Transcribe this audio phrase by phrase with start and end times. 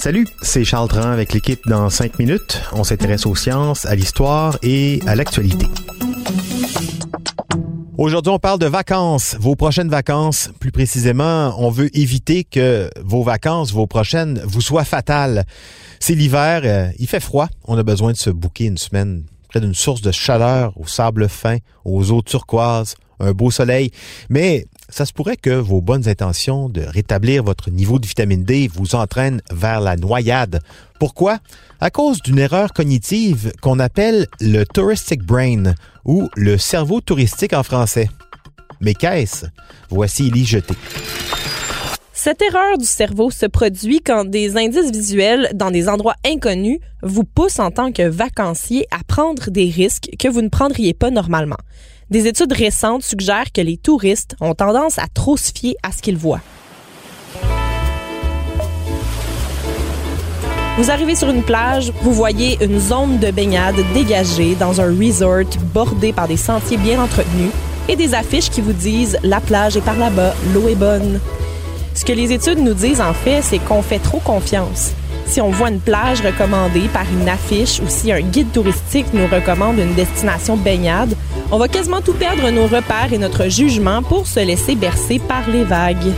[0.00, 2.60] Salut, c'est Charles Dran avec l'équipe dans 5 minutes.
[2.72, 5.66] On s'intéresse aux sciences, à l'histoire et à l'actualité.
[7.96, 10.50] Aujourd'hui, on parle de vacances, vos prochaines vacances.
[10.58, 15.44] Plus précisément, on veut éviter que vos vacances, vos prochaines, vous soient fatales.
[16.00, 17.46] C'est l'hiver, euh, il fait froid.
[17.68, 21.28] On a besoin de se bouquer une semaine près d'une source de chaleur, au sable
[21.28, 23.90] fin, aux eaux turquoises, un beau soleil.
[24.28, 28.70] Mais ça se pourrait que vos bonnes intentions de rétablir votre niveau de vitamine D
[28.72, 30.60] vous entraînent vers la noyade.
[30.98, 31.38] Pourquoi?
[31.80, 35.74] À cause d'une erreur cognitive qu'on appelle le touristic brain
[36.04, 38.08] ou le cerveau touristique en français.
[38.80, 39.46] Mais qu'est-ce?
[39.90, 40.74] Voici Élie Jeté.
[42.20, 47.22] Cette erreur du cerveau se produit quand des indices visuels dans des endroits inconnus vous
[47.22, 51.58] poussent en tant que vacancier à prendre des risques que vous ne prendriez pas normalement.
[52.10, 56.02] Des études récentes suggèrent que les touristes ont tendance à trop se fier à ce
[56.02, 56.40] qu'ils voient.
[60.76, 65.56] Vous arrivez sur une plage, vous voyez une zone de baignade dégagée dans un resort
[65.72, 67.52] bordé par des sentiers bien entretenus
[67.88, 71.20] et des affiches qui vous disent la plage est par là-bas, l'eau est bonne.
[71.98, 74.92] Ce que les études nous disent en fait, c'est qu'on fait trop confiance.
[75.26, 79.26] Si on voit une plage recommandée par une affiche ou si un guide touristique nous
[79.26, 81.16] recommande une destination baignade,
[81.50, 85.50] on va quasiment tout perdre nos repères et notre jugement pour se laisser bercer par
[85.50, 86.12] les vagues.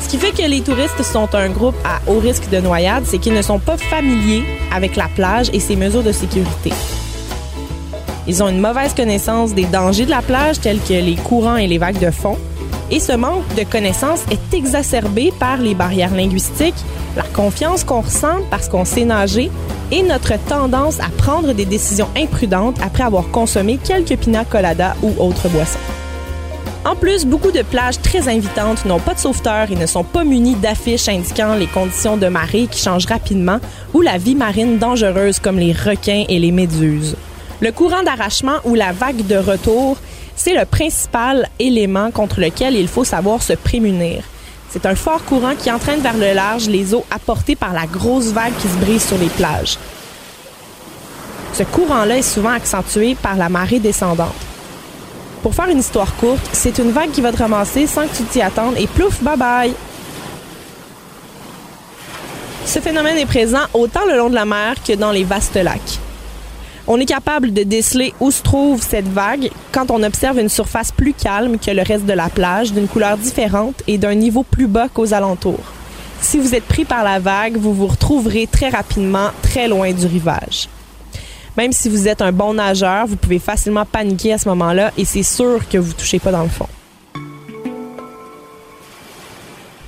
[0.00, 3.18] Ce qui fait que les touristes sont un groupe à haut risque de noyade, c'est
[3.18, 4.42] qu'ils ne sont pas familiers
[4.74, 6.72] avec la plage et ses mesures de sécurité.
[8.26, 11.68] Ils ont une mauvaise connaissance des dangers de la plage tels que les courants et
[11.68, 12.36] les vagues de fond.
[12.90, 16.74] Et ce manque de connaissance est exacerbé par les barrières linguistiques,
[17.16, 19.50] la confiance qu'on ressent parce qu'on sait nager
[19.90, 25.12] et notre tendance à prendre des décisions imprudentes après avoir consommé quelques pina coladas ou
[25.18, 25.78] autres boissons.
[26.84, 30.22] En plus, beaucoup de plages très invitantes n'ont pas de sauveteurs et ne sont pas
[30.22, 33.58] munies d'affiches indiquant les conditions de marée qui changent rapidement
[33.92, 37.16] ou la vie marine dangereuse comme les requins et les méduses.
[37.60, 39.96] Le courant d'arrachement ou la vague de retour,
[40.36, 44.22] c'est le principal élément contre lequel il faut savoir se prémunir.
[44.70, 48.26] C'est un fort courant qui entraîne vers le large les eaux apportées par la grosse
[48.26, 49.78] vague qui se brise sur les plages.
[51.54, 54.34] Ce courant-là est souvent accentué par la marée descendante.
[55.42, 58.24] Pour faire une histoire courte, c'est une vague qui va te ramasser sans que tu
[58.24, 59.74] t'y attendes et plouf, bye bye.
[62.66, 66.00] Ce phénomène est présent autant le long de la mer que dans les vastes lacs.
[66.88, 70.92] On est capable de déceler où se trouve cette vague quand on observe une surface
[70.92, 74.68] plus calme que le reste de la plage, d'une couleur différente et d'un niveau plus
[74.68, 75.72] bas qu'aux alentours.
[76.20, 80.06] Si vous êtes pris par la vague, vous vous retrouverez très rapidement très loin du
[80.06, 80.68] rivage.
[81.56, 85.04] Même si vous êtes un bon nageur, vous pouvez facilement paniquer à ce moment-là et
[85.04, 86.68] c'est sûr que vous touchez pas dans le fond.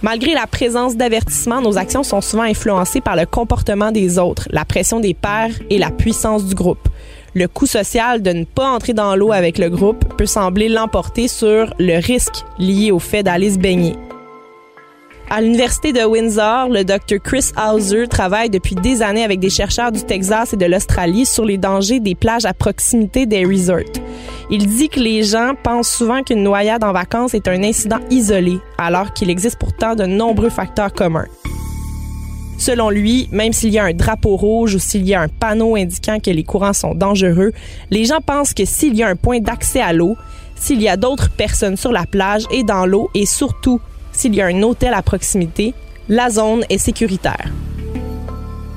[0.00, 4.64] Malgré la présence d'avertissements, nos actions sont souvent influencées par le comportement des autres, la
[4.64, 6.88] pression des pairs et la puissance du groupe.
[7.34, 11.26] Le coût social de ne pas entrer dans l'eau avec le groupe peut sembler l'emporter
[11.26, 13.96] sur le risque lié au fait d'aller se baigner.
[15.30, 17.20] À l'Université de Windsor, le Dr.
[17.22, 21.44] Chris Hauser travaille depuis des années avec des chercheurs du Texas et de l'Australie sur
[21.44, 23.82] les dangers des plages à proximité des resorts.
[24.50, 28.60] Il dit que les gens pensent souvent qu'une noyade en vacances est un incident isolé,
[28.78, 31.26] alors qu'il existe pourtant de nombreux facteurs communs.
[32.56, 35.76] Selon lui, même s'il y a un drapeau rouge ou s'il y a un panneau
[35.76, 37.52] indiquant que les courants sont dangereux,
[37.90, 40.16] les gens pensent que s'il y a un point d'accès à l'eau,
[40.56, 43.80] s'il y a d'autres personnes sur la plage et dans l'eau et surtout
[44.12, 45.72] s'il y a un hôtel à proximité,
[46.08, 47.52] la zone est sécuritaire.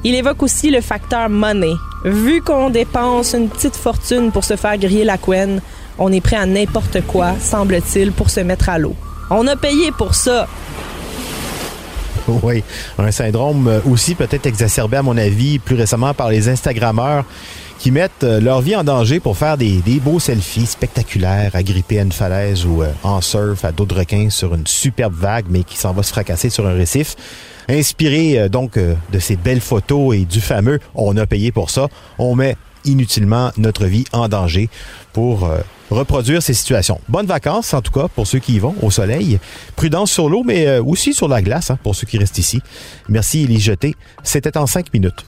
[0.03, 1.73] Il évoque aussi le facteur money.
[2.03, 5.61] Vu qu'on dépense une petite fortune pour se faire griller la couenne,
[5.99, 8.95] on est prêt à n'importe quoi, semble-t-il, pour se mettre à l'eau.
[9.29, 10.47] On a payé pour ça.
[12.27, 12.63] Oui,
[12.97, 17.25] un syndrome aussi peut-être exacerbé à mon avis plus récemment par les Instagrammeurs
[17.81, 22.03] qui mettent euh, leur vie en danger pour faire des, beaux selfies spectaculaires, agrippés à
[22.03, 25.77] une falaise ou euh, en surf à d'autres requins sur une superbe vague, mais qui
[25.77, 27.15] s'en va se fracasser sur un récif.
[27.67, 31.87] Inspiré euh, donc de ces belles photos et du fameux on a payé pour ça,
[32.19, 32.55] on met
[32.85, 34.69] inutilement notre vie en danger
[35.11, 35.49] pour
[35.89, 36.99] reproduire ces situations.
[37.09, 39.39] Bonnes vacances, en tout cas, pour ceux qui y vont au soleil.
[39.75, 42.61] Prudence sur l'eau, mais aussi sur la glace, hein, pour ceux qui restent ici.
[43.07, 43.95] Merci, Élie Jeté.
[44.23, 45.25] C'était en cinq minutes.